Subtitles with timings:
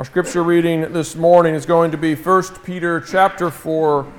[0.00, 4.10] Our scripture reading this morning is going to be 1 Peter chapter 4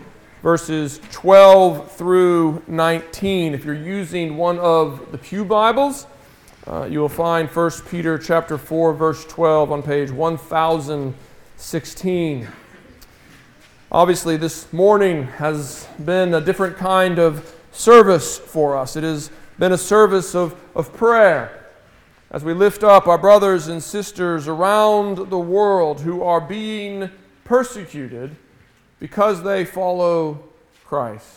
[0.43, 3.55] verses 12 through 19.
[3.55, 6.05] If you're using one of the Pew Bibles,
[6.67, 12.47] uh, you will find 1 Peter chapter 4 verse 12 on page 1016.
[13.91, 18.95] Obviously, this morning has been a different kind of service for us.
[18.95, 21.60] It has been a service of, of prayer
[22.31, 27.09] as we lift up our brothers and sisters around the world who are being
[27.43, 28.35] persecuted
[28.99, 30.41] because they follow
[30.85, 31.27] Christ.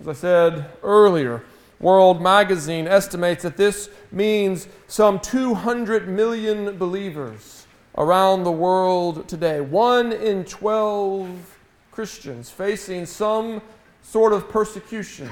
[0.00, 1.44] As I said earlier,
[1.78, 7.66] World Magazine estimates that this means some 200 million believers
[7.96, 9.60] around the world today.
[9.60, 11.58] One in 12
[11.92, 13.62] Christians facing some
[14.02, 15.30] sort of persecution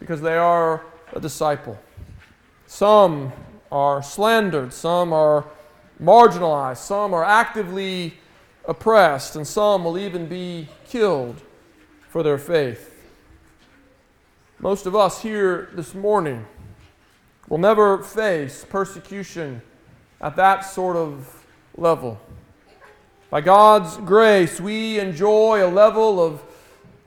[0.00, 1.78] because they are a disciple.
[2.66, 3.32] Some
[3.74, 5.44] are slandered, some are
[6.00, 8.14] marginalized, some are actively
[8.66, 11.42] oppressed, and some will even be killed
[12.08, 12.92] for their faith.
[14.60, 16.46] Most of us here this morning
[17.48, 19.60] will never face persecution
[20.20, 21.44] at that sort of
[21.76, 22.20] level.
[23.28, 26.44] By God's grace, we enjoy a level of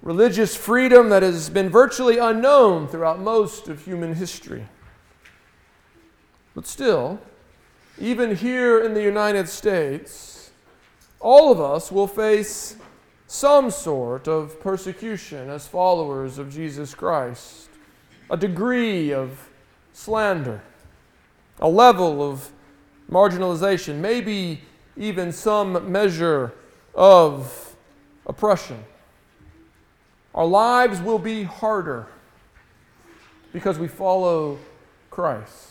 [0.02, 4.68] religious freedom that has been virtually unknown throughout most of human history.
[6.58, 7.20] But still,
[8.00, 10.50] even here in the United States,
[11.20, 12.78] all of us will face
[13.28, 17.70] some sort of persecution as followers of Jesus Christ,
[18.32, 19.52] a degree of
[19.94, 20.64] slander,
[21.60, 22.50] a level of
[23.08, 24.62] marginalization, maybe
[24.96, 26.56] even some measure
[26.96, 27.76] of
[28.26, 28.84] oppression.
[30.34, 32.08] Our lives will be harder
[33.54, 34.58] because we follow
[35.12, 35.67] Christ.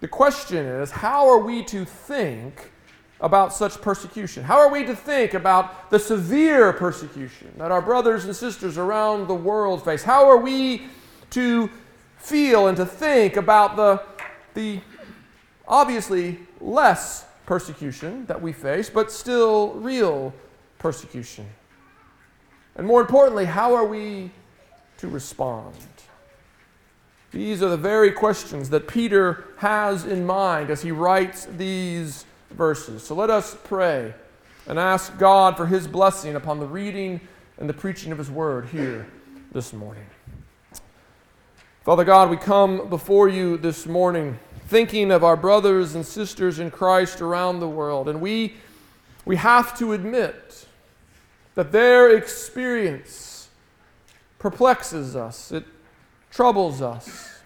[0.00, 2.72] The question is how are we to think
[3.20, 4.42] about such persecution?
[4.42, 9.28] How are we to think about the severe persecution that our brothers and sisters around
[9.28, 10.02] the world face?
[10.02, 10.86] How are we
[11.30, 11.68] to
[12.16, 14.02] feel and to think about the,
[14.54, 14.80] the
[15.68, 20.32] obviously less persecution that we face, but still real
[20.78, 21.46] persecution?
[22.74, 24.30] And more importantly, how are we
[24.96, 25.74] to respond?
[27.32, 33.04] These are the very questions that Peter has in mind as he writes these verses.
[33.04, 34.14] So let us pray
[34.66, 37.20] and ask God for his blessing upon the reading
[37.58, 39.06] and the preaching of his word here
[39.52, 40.06] this morning.
[41.84, 46.70] Father God, we come before you this morning thinking of our brothers and sisters in
[46.70, 48.54] Christ around the world, and we,
[49.24, 50.66] we have to admit
[51.54, 53.48] that their experience
[54.38, 55.52] perplexes us.
[55.52, 55.64] It
[56.30, 57.40] troubles us.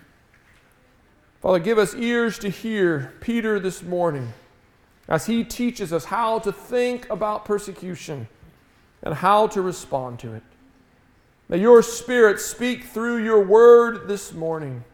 [1.40, 4.32] Father, give us ears to hear Peter this morning
[5.08, 8.28] as he teaches us how to think about persecution
[9.02, 10.42] and how to respond to it.
[11.48, 14.84] May your Spirit speak through your word this morning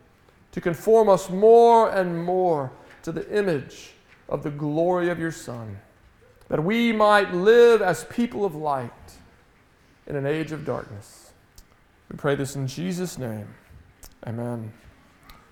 [0.51, 3.93] to conform us more and more to the image
[4.29, 5.79] of the glory of your Son,
[6.49, 8.91] that we might live as people of light
[10.09, 11.33] in an age of darkness.
[12.11, 13.47] We pray this in Jesus' name.
[14.27, 14.71] Amen.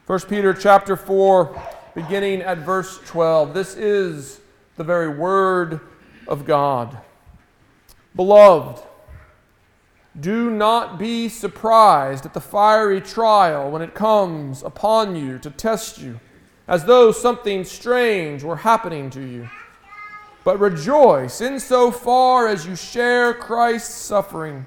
[0.07, 1.63] 1 Peter chapter 4,
[1.95, 3.55] beginning at verse 12.
[3.55, 4.41] This is
[4.77, 5.81] the very word
[6.27, 6.99] of God.
[8.15, 8.83] Beloved,
[10.21, 15.99] do not be surprised at the fiery trial when it comes upon you to test
[15.99, 16.21] you,
[16.67, 19.49] as though something strange were happening to you.
[20.45, 24.67] But rejoice in so far as you share Christ's suffering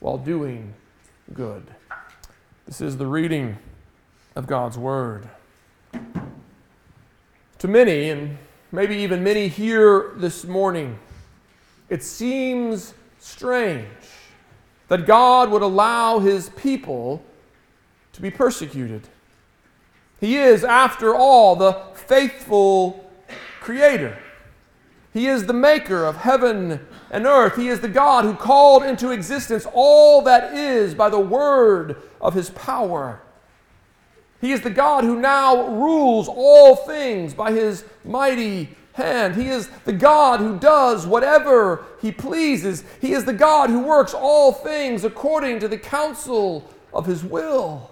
[0.00, 0.74] while doing
[1.32, 1.66] good.
[2.66, 3.58] This is the reading
[4.34, 5.28] of God's Word.
[7.58, 8.38] To many, and
[8.72, 10.98] maybe even many here this morning,
[11.88, 13.86] it seems strange
[14.88, 17.24] that God would allow his people
[18.12, 19.08] to be persecuted.
[20.20, 23.10] He is, after all, the faithful
[23.60, 24.18] Creator.
[25.16, 26.78] He is the maker of heaven
[27.10, 27.56] and earth.
[27.56, 32.34] He is the God who called into existence all that is by the word of
[32.34, 33.22] his power.
[34.42, 39.36] He is the God who now rules all things by his mighty hand.
[39.36, 42.84] He is the God who does whatever he pleases.
[43.00, 47.90] He is the God who works all things according to the counsel of his will.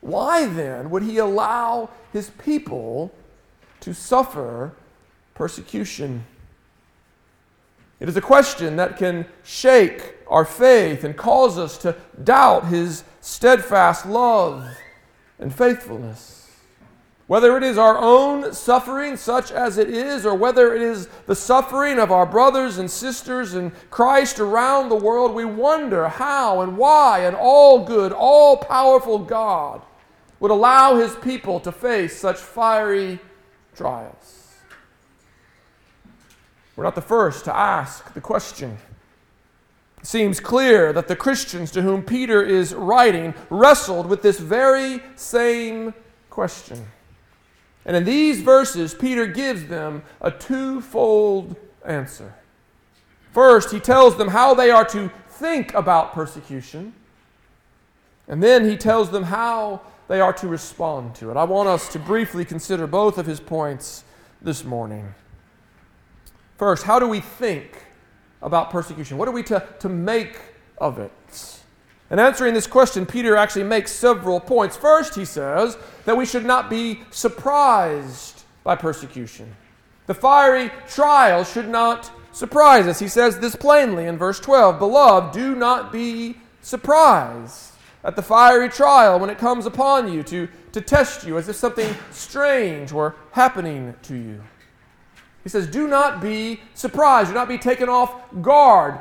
[0.00, 3.14] Why then would he allow his people
[3.80, 4.72] to suffer
[5.34, 6.24] persecution?
[8.00, 13.04] It is a question that can shake our faith and cause us to doubt his
[13.20, 14.66] steadfast love
[15.38, 16.50] and faithfulness.
[17.26, 21.34] Whether it is our own suffering, such as it is, or whether it is the
[21.34, 26.76] suffering of our brothers and sisters in Christ around the world, we wonder how and
[26.76, 29.80] why an all good, all powerful God
[30.38, 33.18] would allow his people to face such fiery
[33.74, 34.43] trials.
[36.76, 38.78] We're not the first to ask the question.
[40.00, 45.00] It seems clear that the Christians to whom Peter is writing wrestled with this very
[45.14, 45.94] same
[46.30, 46.84] question.
[47.86, 52.34] And in these verses, Peter gives them a twofold answer.
[53.32, 56.94] First, he tells them how they are to think about persecution,
[58.28, 61.36] and then he tells them how they are to respond to it.
[61.36, 64.04] I want us to briefly consider both of his points
[64.40, 65.14] this morning.
[66.64, 67.76] First, how do we think
[68.40, 69.18] about persecution?
[69.18, 70.38] What are we to, to make
[70.78, 71.60] of it?
[72.10, 74.74] In answering this question, Peter actually makes several points.
[74.74, 75.76] First, he says
[76.06, 79.54] that we should not be surprised by persecution.
[80.06, 82.98] The fiery trial should not surprise us.
[82.98, 88.70] He says this plainly in verse 12 Beloved, do not be surprised at the fiery
[88.70, 93.16] trial when it comes upon you to, to test you as if something strange were
[93.32, 94.40] happening to you.
[95.44, 98.98] He says, Do not be surprised, do not be taken off guard,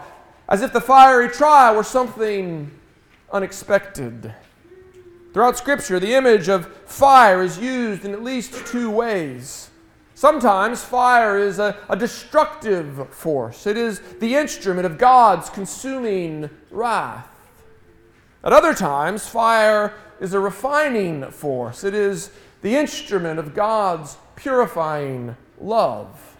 [0.47, 2.69] as if the fiery trial were something
[3.31, 4.35] unexpected.
[5.33, 9.71] Throughout Scripture, the image of fire is used in at least two ways.
[10.13, 17.27] Sometimes fire is a, a, destructive force, it is the instrument of God's consuming wrath.
[18.43, 22.29] At other times, fire is a refining force, it is
[22.61, 26.32] the instrument of God's purifying love.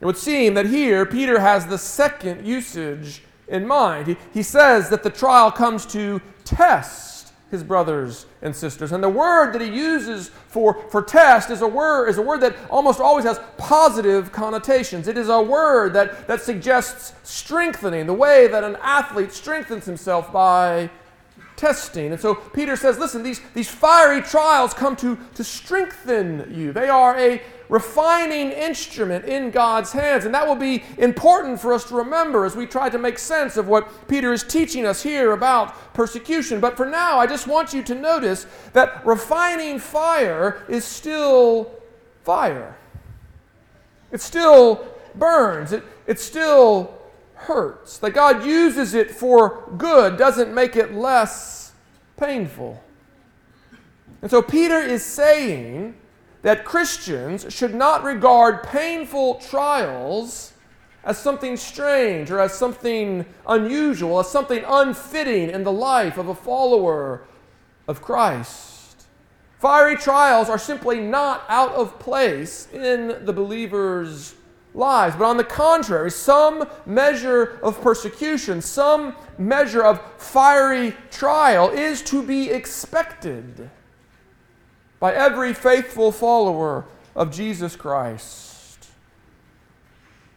[0.00, 4.06] It would seem that here Peter has the second usage in mind.
[4.06, 8.92] He, he says that the trial comes to test his brothers and sisters.
[8.92, 12.40] And the word that he uses for, for test is a word, is a word
[12.42, 15.08] that almost always has positive connotations.
[15.08, 20.32] It is a word that, that suggests strengthening, the way that an athlete strengthens himself
[20.32, 20.90] by
[21.56, 22.12] testing.
[22.12, 26.72] And so Peter says, listen, these, these fiery trials come to, to strengthen you.
[26.72, 30.26] They are a refining instrument in God's hands.
[30.26, 33.56] And that will be important for us to remember as we try to make sense
[33.56, 36.60] of what Peter is teaching us here about persecution.
[36.60, 41.70] But for now, I just want you to notice that refining fire is still
[42.24, 42.76] fire.
[44.10, 45.72] It still burns.
[45.72, 46.98] It, it still
[47.34, 47.98] hurts.
[47.98, 51.72] That God uses it for good doesn't make it less
[52.16, 52.82] painful.
[54.22, 55.94] And so Peter is saying
[56.42, 60.52] that Christians should not regard painful trials
[61.04, 66.34] as something strange or as something unusual, as something unfitting in the life of a
[66.34, 67.22] follower
[67.88, 69.06] of Christ.
[69.58, 74.34] Fiery trials are simply not out of place in the believer's
[74.74, 75.16] lives.
[75.16, 82.22] But on the contrary, some measure of persecution, some measure of fiery trial is to
[82.22, 83.70] be expected
[85.00, 86.84] by every faithful follower
[87.16, 88.88] of Jesus Christ.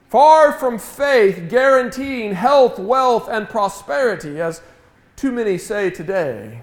[0.10, 4.62] Far from faith guaranteeing health, wealth, and prosperity, as
[5.16, 6.62] too many say today,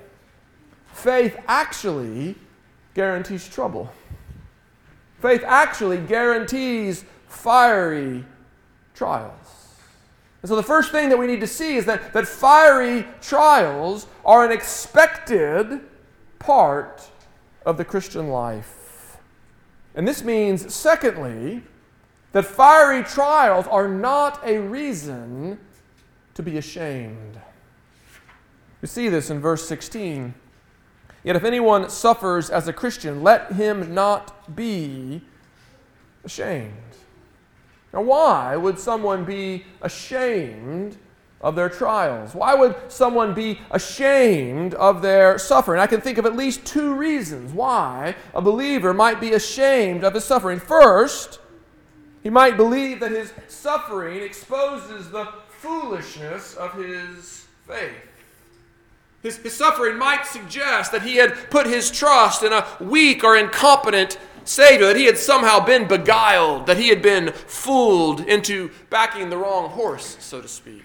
[0.92, 2.37] faith actually
[2.95, 3.92] guarantees trouble.
[5.21, 8.25] Faith actually guarantees fiery
[8.95, 9.75] trials.
[10.42, 14.07] And so the first thing that we need to see is that, that fiery trials
[14.25, 15.80] are an expected
[16.38, 17.10] part
[17.64, 19.19] of the Christian life.
[19.95, 21.62] And this means, secondly,
[22.33, 25.59] that fiery trials are not a reason
[26.35, 27.40] to be ashamed.
[28.81, 30.35] We see this in verse 16.
[31.23, 35.21] Yet if anyone suffers as a Christian, let him not be
[36.25, 36.73] ashamed.
[37.93, 40.97] Now, why would someone be ashamed
[41.40, 42.35] of their trials?
[42.35, 45.80] Why would someone be ashamed of their suffering?
[45.80, 50.14] I can think of at least two reasons why a believer might be ashamed of
[50.14, 50.59] his suffering.
[50.59, 51.40] First,
[52.23, 58.09] he might believe that his suffering exposes the foolishness of his faith.
[59.23, 63.37] His, his suffering might suggest that he had put his trust in a weak or
[63.37, 69.28] incompetent Savior, that he had somehow been beguiled, that he had been fooled into backing
[69.28, 70.82] the wrong horse, so to speak.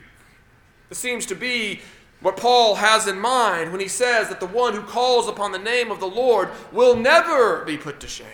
[0.90, 1.82] This seems to be
[2.22, 5.60] what Paul has in mind when he says that the one who calls upon the
[5.60, 8.28] name of the Lord will never be put to shame.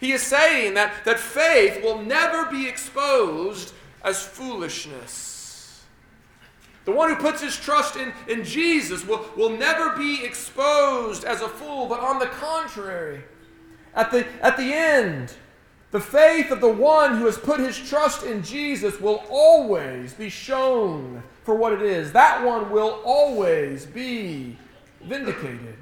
[0.00, 3.74] He is saying that, that faith will never be exposed
[4.04, 5.84] as foolishness.
[6.84, 11.42] The one who puts his trust in, in Jesus will, will never be exposed as
[11.42, 13.22] a fool, but on the contrary,
[13.94, 15.34] at the, at the end,
[15.90, 20.28] the faith of the one who has put his trust in Jesus will always be
[20.28, 22.12] shown for what it is.
[22.12, 24.56] That one will always be
[25.02, 25.76] vindicated.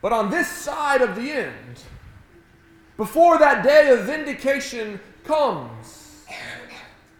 [0.00, 1.82] But on this side of the end,
[2.96, 6.24] before that day of vindication comes,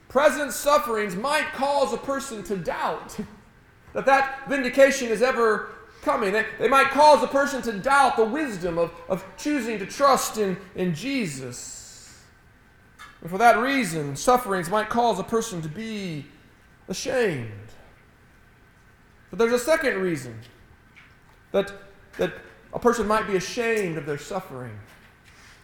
[0.09, 3.19] present sufferings might cause a person to doubt
[3.93, 5.69] that that vindication is ever
[6.03, 6.33] coming.
[6.33, 10.39] They, they might cause a person to doubt the wisdom of, of choosing to trust
[10.39, 11.81] in, in Jesus.
[13.21, 16.27] And for that reason, sufferings might cause a person to be
[16.89, 17.51] ashamed.
[19.31, 20.39] But there's a second reason
[21.53, 21.73] that,
[22.19, 22.33] that
[22.73, 24.79] a person might be ashamed of their suffering.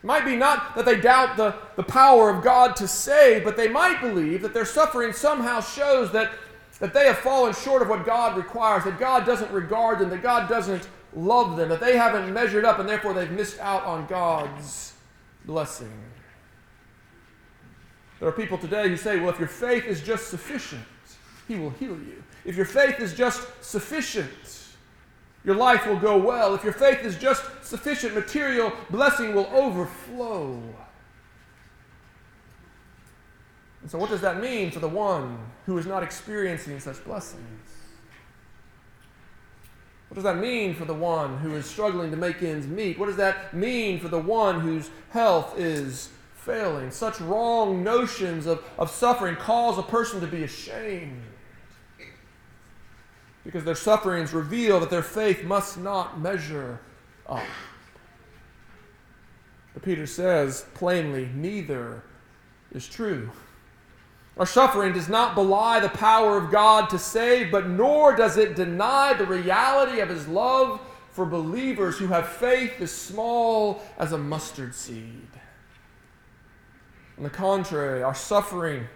[0.03, 3.57] It might be not that they doubt the, the power of God to save, but
[3.57, 6.31] they might believe that their suffering somehow shows that,
[6.79, 10.23] that they have fallen short of what God requires, that God doesn't regard them, that
[10.23, 14.07] God doesn't love them, that they haven't measured up, and therefore they've missed out on
[14.07, 14.93] God's
[15.45, 15.93] blessing.
[18.21, 20.85] There are people today who say, well, if your faith is just sufficient,
[21.49, 22.23] He will heal you.
[22.45, 24.29] If your faith is just sufficient,
[25.45, 26.55] your life will go well.
[26.55, 30.61] If your faith is just sufficient, material blessing will overflow.
[33.87, 37.71] And so, what does that mean for the one who is not experiencing such blessings?
[40.09, 42.99] What does that mean for the one who is struggling to make ends meet?
[42.99, 46.91] What does that mean for the one whose health is failing?
[46.91, 51.23] Such wrong notions of, of suffering cause a person to be ashamed
[53.45, 56.81] because their sufferings reveal that their faith must not measure
[57.29, 57.47] up.
[59.75, 62.03] But Peter says plainly, neither
[62.73, 63.31] is true.
[64.37, 68.55] Our suffering does not belie the power of God to save, but nor does it
[68.55, 74.19] deny the reality of his love for believers who have faith as small as a
[74.19, 75.29] mustard seed.
[77.17, 78.87] On the contrary, our suffering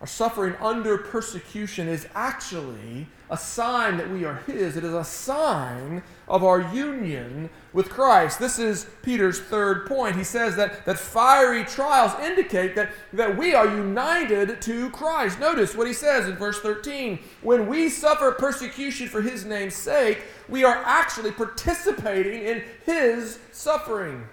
[0.00, 4.76] our suffering under persecution is actually a sign that we are His.
[4.76, 8.40] It is a sign of our union with Christ.
[8.40, 10.16] This is Peter's third point.
[10.16, 15.38] He says that, that fiery trials indicate that, that we are united to Christ.
[15.38, 17.20] Notice what he says in verse 13.
[17.42, 24.26] When we suffer persecution for His name's sake, we are actually participating in His suffering.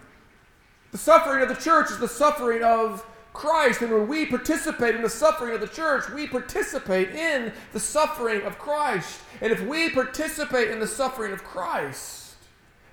[0.92, 3.06] The suffering of the church is the suffering of
[3.38, 3.82] Christ.
[3.84, 8.42] And when we participate in the suffering of the church, we participate in the suffering
[8.42, 9.20] of Christ.
[9.42, 12.34] And if we participate in the suffering of Christ,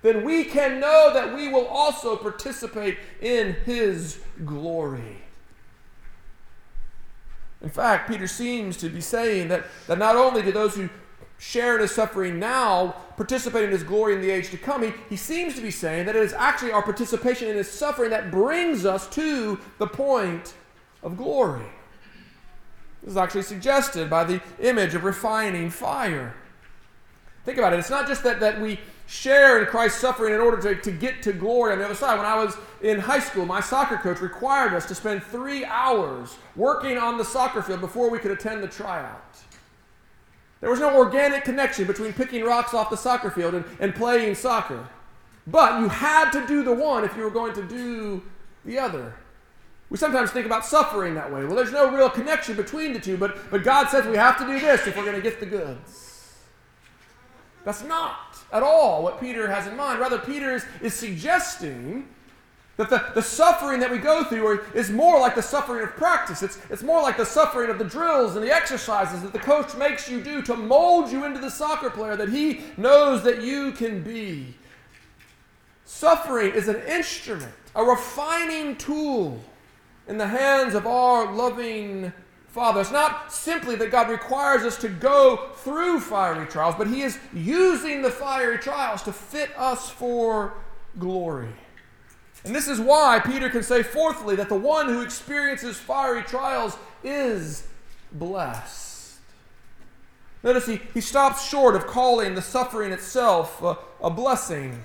[0.03, 5.23] then we can know that we will also participate in his glory.
[7.63, 10.91] In fact, Peter seems to be saying that, that not only do those who
[11.39, 14.83] share in his suffering now, participate in his glory in the age to come.
[14.83, 18.11] He, he seems to be saying that it is actually our participation in his suffering
[18.11, 20.55] that brings us to the point
[21.03, 21.67] of glory.
[23.03, 26.35] This is actually suggested by the image of refining fire.
[27.45, 27.79] Think about it.
[27.79, 31.23] It's not just that, that we share in Christ's suffering in order to, to get
[31.25, 32.17] to glory on the other side.
[32.17, 36.37] When I was in high school, my soccer coach required us to spend three hours
[36.57, 39.37] working on the soccer field before we could attend the tryout.
[40.61, 44.35] There was no organic connection between picking rocks off the soccer field and, and playing
[44.35, 44.89] soccer.
[45.47, 48.23] But you had to do the one if you were going to do
[48.65, 49.15] the other.
[49.91, 51.45] We sometimes think about suffering that way.
[51.45, 54.47] Well, there's no real connection between the two, but, but God says we have to
[54.47, 56.35] do this if we're going to get the goods.
[57.65, 60.01] That's not at all what Peter has in mind.
[60.01, 62.09] Rather, Peter is, is suggesting
[62.77, 66.43] that the, the suffering that we go through is more like the suffering of practice.
[66.43, 69.77] It's, it's more like the suffering of the drills and the exercises that the coach
[69.77, 73.73] makes you do to mold you into the soccer player that he knows that you
[73.73, 74.55] can be.
[75.85, 79.41] Suffering is an instrument a refining tool
[80.07, 82.13] in the hands of our loving
[82.49, 82.81] Father.
[82.81, 87.19] It's not simply that God requires us to go through fiery trials, but He is
[87.33, 90.55] using the fiery trials to fit us for
[90.99, 91.49] glory.
[92.45, 96.77] And this is why Peter can say, fourthly, that the one who experiences fiery trials
[97.03, 97.67] is
[98.13, 99.15] blessed.
[100.43, 104.83] Notice he, he stops short of calling the suffering itself a, a blessing.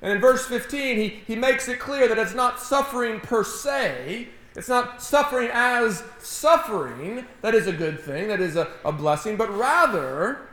[0.00, 4.28] And in verse 15, he, he makes it clear that it's not suffering per se,
[4.56, 9.36] it's not suffering as suffering that is a good thing, that is a, a blessing,
[9.36, 10.48] but rather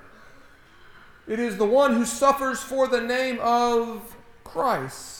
[1.26, 5.17] it is the one who suffers for the name of Christ.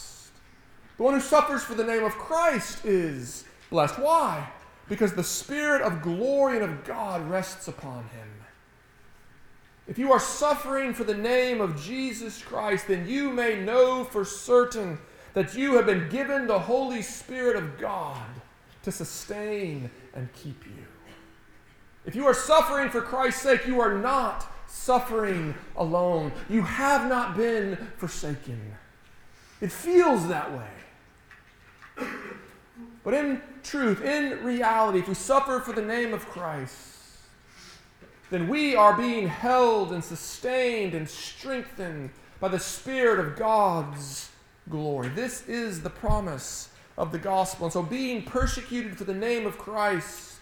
[0.98, 4.00] The one who suffers for the name of Christ is blessed.
[4.00, 4.50] Why?
[4.90, 8.30] Because the Spirit of glory and of God rests upon him.
[9.88, 14.26] If you are suffering for the name of Jesus Christ, then you may know for
[14.26, 14.98] certain
[15.34, 18.28] that you have been given the Holy Spirit of God
[18.84, 20.84] to sustain and keep you.
[22.06, 26.32] If you are suffering for Christ's sake, you are not suffering alone.
[26.50, 28.60] You have not been forsaken.
[29.62, 30.68] It feels that way.
[33.04, 36.98] But in truth, in reality, if we suffer for the name of Christ,
[38.30, 44.30] then we are being held and sustained and strengthened by the Spirit of God's
[44.70, 45.08] glory.
[45.10, 47.68] This is the promise of the gospel.
[47.68, 50.40] And so being persecuted for the name of Christ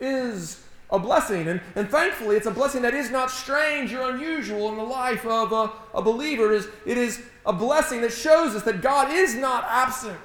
[0.00, 1.48] is a blessing.
[1.48, 5.24] And, and thankfully, it's a blessing that is not strange or unusual in the life
[5.26, 6.52] of a, a believer.
[6.52, 10.18] It is, it is a blessing that shows us that God is not absent,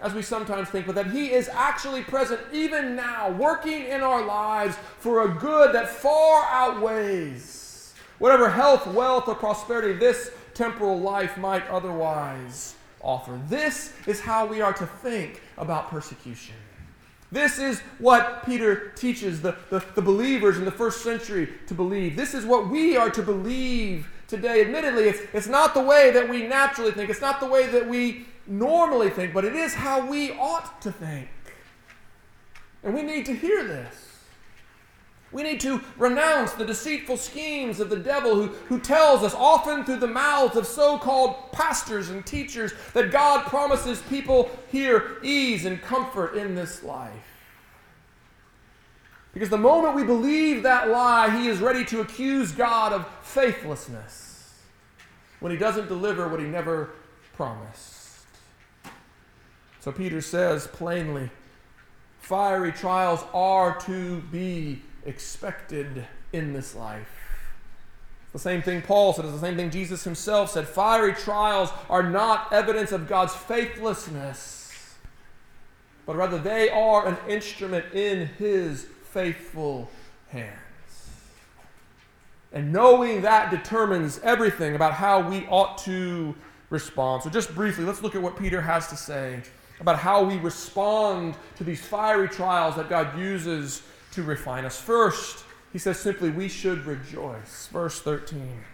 [0.00, 4.24] as we sometimes think, but that He is actually present even now, working in our
[4.24, 11.36] lives for a good that far outweighs whatever health, wealth, or prosperity this temporal life
[11.36, 13.40] might otherwise offer.
[13.48, 16.54] This is how we are to think about persecution.
[17.32, 22.16] This is what Peter teaches the, the, the, believers in the first century to believe.
[22.16, 24.62] This is what we are to believe today.
[24.62, 27.88] Admittedly, it's, it's not the way that we naturally think, it's not the way that
[27.88, 31.28] we normally think, but it is how we ought to think.
[32.82, 34.08] And we need to hear this.
[35.32, 39.84] We need to renounce the deceitful schemes of the devil who, who tells us, often
[39.84, 45.66] through the mouths of so called pastors and teachers, that God promises people here ease
[45.66, 47.12] and comfort in this life.
[49.32, 54.58] Because the moment we believe that lie, he is ready to accuse God of faithlessness
[55.38, 56.90] when he doesn't deliver what he never
[57.34, 57.99] promised.
[59.80, 61.30] So Peter says plainly
[62.20, 67.08] fiery trials are to be expected in this life.
[68.32, 70.68] the same thing Paul said, it's the same thing Jesus himself said.
[70.68, 74.96] Fiery trials are not evidence of God's faithlessness,
[76.06, 79.90] but rather they are an instrument in his faithful
[80.28, 80.56] hands.
[82.52, 86.34] And knowing that determines everything about how we ought to
[86.68, 87.22] respond.
[87.22, 89.42] So, just briefly, let's look at what Peter has to say
[89.80, 94.80] about how we respond to these fiery trials that God uses to refine us.
[94.80, 97.68] First, he says simply, we should rejoice.
[97.68, 98.64] Verse 13.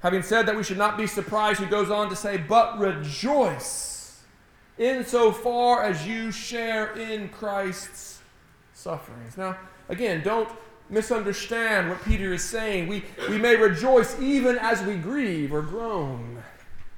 [0.00, 4.22] Having said that, we should not be surprised, he goes on to say, but rejoice
[4.78, 8.20] insofar as you share in Christ's
[8.72, 9.36] sufferings.
[9.36, 10.48] Now, again, don't
[10.88, 12.88] misunderstand what Peter is saying.
[12.88, 16.42] We, we may rejoice even as we grieve or groan.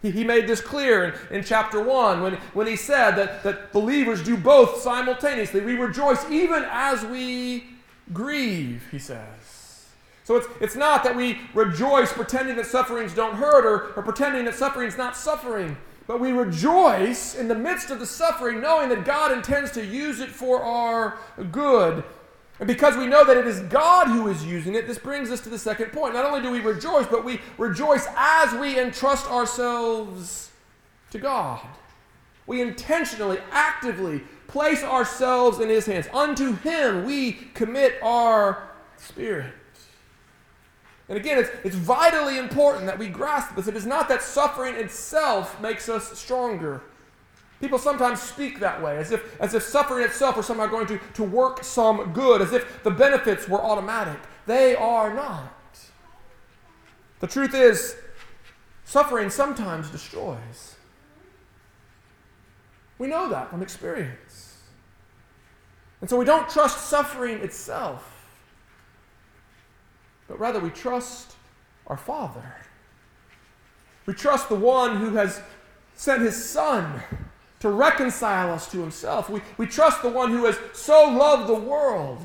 [0.03, 4.23] He, made this clear in, in chapter 1 when, when he said that, that believers
[4.23, 5.61] do both simultaneously.
[5.61, 7.65] We rejoice even as we
[8.13, 9.87] grieve, he says.
[10.25, 14.45] So it's, it's not that we rejoice pretending that sufferings don't hurt or, or pretending
[14.47, 15.77] that suffering's not suffering.
[16.07, 20.21] But we rejoice in the midst of the suffering, knowing that God intends to use
[20.21, 21.19] it for our
[21.53, 22.05] good.
[22.61, 25.41] And because we know that it is God who is using it, this brings us
[25.41, 26.13] to the second point.
[26.13, 30.51] Not only do we rejoice, but we rejoice as we entrust ourselves
[31.11, 31.67] to God.
[32.47, 36.07] We intentionally, actively place ourselves in His hands.
[36.13, 38.69] Unto Him we commit our
[38.99, 39.55] spirit.
[41.09, 43.69] And again, it's, it's vitally important that we grasp this.
[43.69, 46.83] It is not that suffering itself makes us stronger.
[47.61, 50.99] People sometimes speak that way, as if, as if suffering itself were somehow going to,
[51.15, 54.19] to work some good, as if the benefits were automatic.
[54.47, 55.53] They are not.
[57.21, 57.97] The truth is,
[58.85, 60.77] suffering sometimes destroys.
[62.99, 64.63] We know that from experience.
[66.01, 68.27] And so we don't trust suffering itself,
[70.29, 71.35] but rather we trust
[71.87, 72.55] our Father.
[74.07, 75.43] We trust the one who has
[75.95, 77.03] sent his Son
[77.61, 79.31] to reconcile us to himself.
[79.31, 82.19] We, we trust the one who has so loved the world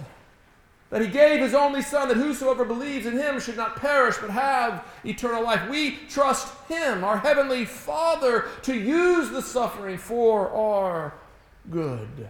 [0.89, 4.29] that he gave his only Son, that whosoever believes in him should not perish but
[4.29, 5.69] have eternal life.
[5.69, 11.13] We trust him, our heavenly Father, to use the suffering for our
[11.69, 12.29] good.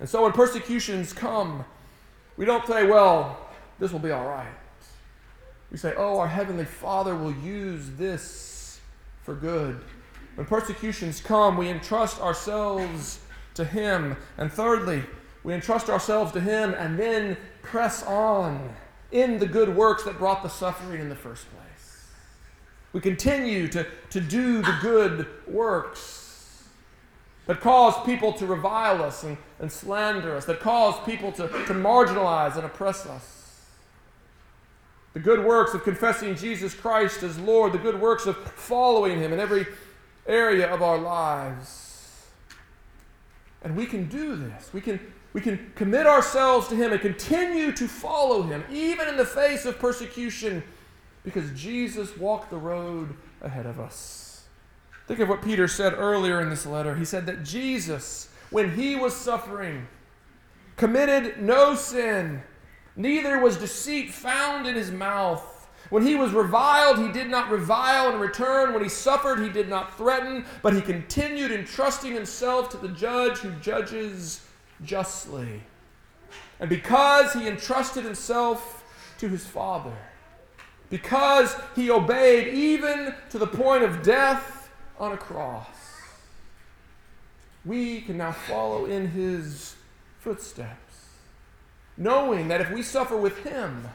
[0.00, 1.64] And so when persecutions come,
[2.36, 3.38] we don't say, well,
[3.78, 4.54] this will be all right.
[5.70, 8.80] We say, oh, our heavenly Father will use this
[9.22, 9.80] for good.
[10.34, 13.20] When persecutions come, we entrust ourselves
[13.54, 14.16] to Him.
[14.36, 15.02] And thirdly,
[15.42, 18.74] we entrust ourselves to Him and then press on
[19.12, 22.08] in the good works that brought the suffering in the first place.
[22.92, 26.64] We continue to, to do the good works
[27.46, 31.74] that cause people to revile us and, and slander us, that cause people to, to
[31.74, 33.60] marginalize and oppress us.
[35.12, 39.32] The good works of confessing Jesus Christ as Lord, the good works of following Him
[39.32, 39.66] in every
[40.26, 42.26] area of our lives.
[43.62, 44.70] And we can do this.
[44.72, 45.00] We can,
[45.32, 49.64] we can commit ourselves to Him and continue to follow Him, even in the face
[49.64, 50.62] of persecution,
[51.24, 54.44] because Jesus walked the road ahead of us.
[55.06, 56.94] Think of what Peter said earlier in this letter.
[56.94, 59.86] He said that Jesus, when He was suffering,
[60.76, 62.42] committed no sin,
[62.96, 65.50] neither was deceit found in His mouth.
[65.94, 68.74] When he was reviled, he did not revile in return.
[68.74, 73.38] When he suffered, he did not threaten, but he continued entrusting himself to the judge
[73.38, 74.44] who judges
[74.82, 75.62] justly.
[76.58, 78.82] And because he entrusted himself
[79.18, 79.96] to his Father,
[80.90, 85.68] because he obeyed even to the point of death on a cross,
[87.64, 89.76] we can now follow in his
[90.18, 91.10] footsteps,
[91.96, 93.86] knowing that if we suffer with him,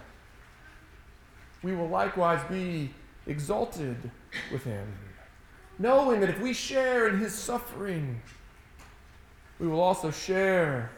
[1.63, 2.91] we will likewise be
[3.27, 4.09] exalted
[4.51, 4.87] with him,
[5.77, 8.21] knowing that if we share in his suffering,
[9.59, 10.91] we will also share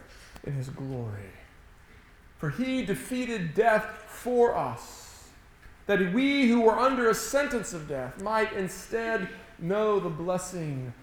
[0.44, 1.32] in his glory.
[2.38, 5.30] For he defeated death for us,
[5.88, 10.94] that we who were under a sentence of death might instead know the blessing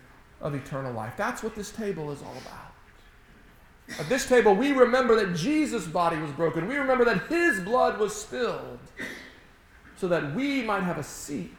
[0.41, 1.15] of eternal life.
[1.17, 4.01] That's what this table is all about.
[4.01, 6.69] At this table, we remember that Jesus' body was broken.
[6.69, 8.79] We remember that his blood was spilled
[9.99, 11.51] so that we might have a seat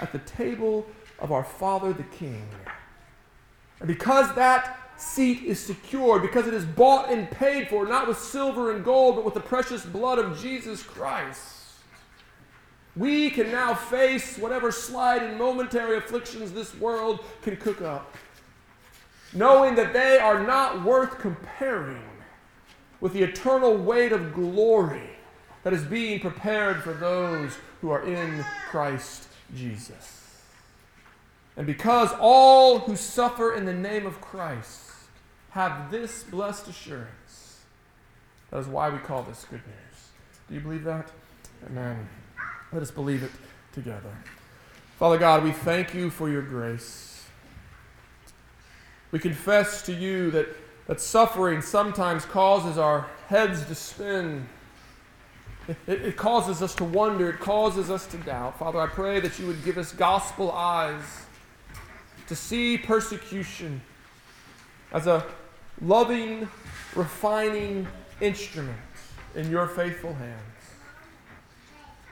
[0.00, 0.86] at the table
[1.18, 2.48] of our Father the King.
[3.80, 8.18] And because that seat is secured, because it is bought and paid for, not with
[8.18, 11.54] silver and gold, but with the precious blood of Jesus Christ,
[12.96, 18.16] we can now face whatever slight and momentary afflictions this world can cook up,
[19.34, 22.02] knowing that they are not worth comparing
[23.02, 25.15] with the eternal weight of glory
[25.66, 30.40] that is being prepared for those who are in Christ Jesus.
[31.56, 34.92] And because all who suffer in the name of Christ
[35.50, 37.62] have this blessed assurance,
[38.50, 40.08] that is why we call this good news.
[40.48, 41.10] Do you believe that?
[41.68, 42.08] Amen.
[42.72, 43.32] Let us believe it
[43.72, 44.14] together.
[45.00, 47.26] Father God, we thank you for your grace.
[49.10, 50.46] We confess to you that,
[50.86, 54.46] that suffering sometimes causes our heads to spin
[55.68, 58.58] it, it, causes us to wonder, it causes us to doubt.
[58.58, 61.02] Father, I pray that you would give us gospel eyes
[62.28, 63.80] to see persecution
[64.92, 65.24] as a
[65.80, 66.48] loving,
[66.94, 67.86] refining
[68.20, 68.76] instrument
[69.34, 70.40] in your faithful hands.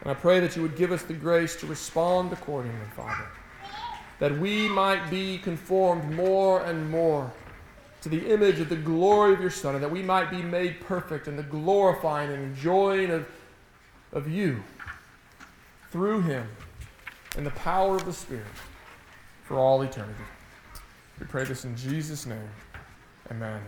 [0.03, 3.27] And I pray that you would give us the grace to respond accordingly, Father,
[4.19, 7.33] that we might be conformed more and more
[8.03, 10.79] to the image of the glory of your Son, and that we might be made
[10.81, 13.27] perfect in the glorifying and enjoying of
[14.15, 14.63] of you
[15.91, 16.49] through him
[17.37, 18.47] in the power of the Spirit
[19.45, 20.25] for all eternity.
[21.21, 22.49] We pray this in Jesus' name.
[23.31, 23.61] Amen.